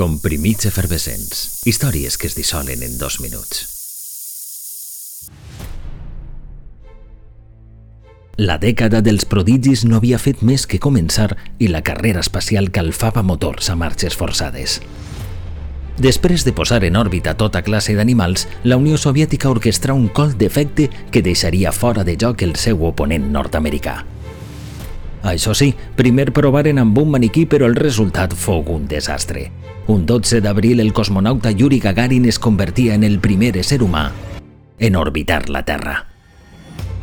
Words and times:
Comprimits 0.00 0.64
efervescents. 0.64 1.60
Històries 1.68 2.14
que 2.16 2.24
es 2.30 2.32
dissolen 2.32 2.80
en 2.80 2.94
dos 2.96 3.18
minuts. 3.20 3.66
La 8.40 8.56
dècada 8.62 9.02
dels 9.04 9.26
prodigis 9.28 9.82
no 9.84 9.98
havia 9.98 10.16
fet 10.16 10.40
més 10.40 10.64
que 10.64 10.80
començar 10.80 11.34
i 11.58 11.68
la 11.68 11.82
carrera 11.84 12.22
espacial 12.24 12.70
calfava 12.72 13.20
motors 13.20 13.68
a 13.68 13.76
marxes 13.76 14.16
forçades. 14.16 14.78
Després 16.00 16.46
de 16.48 16.54
posar 16.56 16.80
en 16.88 16.96
òrbita 16.96 17.36
tota 17.36 17.60
classe 17.60 17.92
d'animals, 17.92 18.46
la 18.64 18.78
Unió 18.80 18.96
Soviètica 18.96 19.52
orquestra 19.52 19.92
un 19.92 20.08
col 20.08 20.32
d'efecte 20.32 20.88
que 21.12 21.20
deixaria 21.20 21.76
fora 21.76 22.08
de 22.08 22.16
joc 22.16 22.40
el 22.48 22.56
seu 22.56 22.88
oponent 22.88 23.28
nord-americà. 23.36 23.98
Això 25.22 25.52
sí, 25.54 25.74
primer 25.96 26.30
provaren 26.32 26.80
amb 26.80 26.96
un 26.98 27.10
maniquí 27.12 27.44
però 27.46 27.68
el 27.68 27.76
resultat 27.76 28.32
fou 28.32 28.64
un 28.72 28.88
desastre. 28.88 29.50
Un 29.86 30.06
12 30.06 30.40
d'abril 30.40 30.80
el 30.80 30.92
cosmonauta 30.92 31.50
Yuri 31.50 31.80
Gagarin 31.80 32.26
es 32.26 32.38
convertia 32.38 32.94
en 32.94 33.04
el 33.04 33.18
primer 33.20 33.56
ésser 33.58 33.82
humà 33.82 34.10
en 34.80 34.96
orbitar 34.96 35.48
la 35.50 35.62
Terra. 35.64 36.06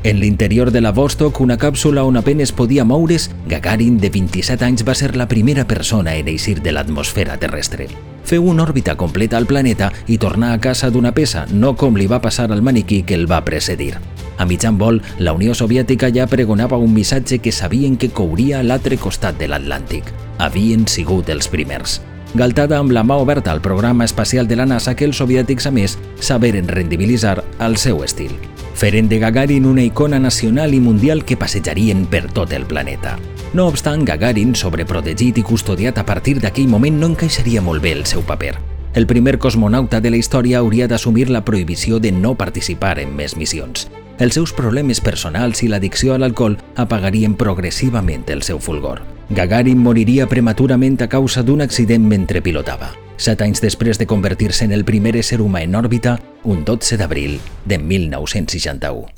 En 0.04 0.20
l'interior 0.20 0.72
de 0.72 0.82
la 0.82 0.92
Vostok, 0.92 1.40
una 1.42 1.58
càpsula 1.58 2.04
on 2.06 2.18
apenes 2.18 2.52
podia 2.52 2.86
moure's, 2.86 3.30
Gagarin, 3.48 3.98
de 3.98 4.10
27 4.10 4.66
anys, 4.66 4.86
va 4.88 4.96
ser 4.96 5.16
la 5.18 5.28
primera 5.28 5.68
persona 5.68 6.16
en 6.16 6.28
eixir 6.28 6.62
de 6.62 6.72
l'atmosfera 6.72 7.38
terrestre. 7.38 7.88
Feu 8.28 8.46
una 8.46 8.64
òrbita 8.64 8.96
completa 8.96 9.38
al 9.38 9.48
planeta 9.48 9.92
i 10.08 10.18
tornar 10.18 10.54
a 10.54 10.62
casa 10.62 10.90
d'una 10.92 11.14
peça, 11.14 11.46
no 11.52 11.76
com 11.76 11.98
li 11.98 12.08
va 12.08 12.22
passar 12.22 12.52
al 12.52 12.62
maniquí 12.62 13.04
que 13.04 13.16
el 13.16 13.30
va 13.30 13.44
precedir. 13.46 13.96
A 14.38 14.46
mitjan 14.46 14.78
vol, 14.78 15.02
la 15.20 15.34
Unió 15.34 15.56
Soviètica 15.56 16.12
ja 16.14 16.28
pregonava 16.28 16.78
un 16.78 16.94
missatge 16.94 17.40
que 17.40 17.52
sabien 17.52 17.98
que 17.98 18.10
couria 18.10 18.60
a 18.60 18.64
l'altre 18.64 18.98
costat 18.98 19.40
de 19.40 19.50
l'Atlàntic. 19.50 20.12
Havien 20.38 20.88
sigut 20.88 21.30
els 21.30 21.50
primers. 21.50 22.02
Galtada 22.36 22.78
amb 22.78 22.92
la 22.92 23.06
mà 23.08 23.18
oberta 23.18 23.52
al 23.52 23.62
programa 23.62 24.06
espacial 24.06 24.48
de 24.48 24.60
la 24.60 24.68
NASA 24.68 24.96
que 24.96 25.08
els 25.08 25.18
soviètics, 25.18 25.66
a 25.66 25.72
més, 25.72 25.98
saberen 26.20 26.68
rendibilitzar 26.68 27.42
al 27.58 27.78
seu 27.82 28.04
estil 28.04 28.36
feren 28.78 29.10
de 29.10 29.18
Gagarin 29.18 29.66
una 29.66 29.82
icona 29.82 30.20
nacional 30.20 30.74
i 30.76 30.80
mundial 30.80 31.26
que 31.26 31.36
passejarien 31.36 32.06
per 32.06 32.28
tot 32.32 32.54
el 32.54 32.68
planeta. 32.70 33.18
No 33.58 33.66
obstant, 33.72 34.06
Gagarin, 34.06 34.54
sobreprotegit 34.56 35.42
i 35.42 35.44
custodiat 35.44 35.98
a 35.98 36.06
partir 36.06 36.38
d'aquell 36.44 36.70
moment, 36.70 37.00
no 37.02 37.10
encaixaria 37.10 37.64
molt 37.66 37.82
bé 37.82 37.96
el 37.98 38.06
seu 38.06 38.22
paper. 38.22 38.54
El 38.94 39.10
primer 39.10 39.40
cosmonauta 39.42 40.00
de 40.00 40.12
la 40.14 40.22
història 40.22 40.62
hauria 40.62 40.88
d'assumir 40.88 41.32
la 41.34 41.44
prohibició 41.46 41.98
de 42.00 42.12
no 42.12 42.36
participar 42.38 43.00
en 43.02 43.16
més 43.18 43.36
missions. 43.36 43.90
Els 44.20 44.34
seus 44.34 44.54
problemes 44.54 45.02
personals 45.02 45.62
i 45.64 45.70
l'addicció 45.70 46.16
a 46.16 46.22
l'alcohol 46.22 46.58
apagarien 46.76 47.36
progressivament 47.38 48.26
el 48.34 48.42
seu 48.42 48.60
fulgor. 48.60 49.04
Gagarin 49.30 49.78
moriria 49.78 50.26
prematurament 50.28 51.02
a 51.04 51.10
causa 51.12 51.44
d'un 51.44 51.62
accident 51.62 52.08
mentre 52.08 52.42
pilotava 52.42 52.96
set 53.18 53.42
anys 53.42 53.62
després 53.62 53.98
de 53.98 54.08
convertir-se 54.08 54.66
en 54.66 54.72
el 54.72 54.86
primer 54.86 55.16
ésser 55.18 55.42
humà 55.42 55.64
en 55.66 55.76
òrbita, 55.76 56.18
un 56.46 56.64
12 56.64 57.02
d'abril 57.02 57.40
de 57.66 57.78
1961. 57.82 59.17